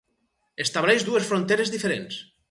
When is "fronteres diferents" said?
1.33-2.19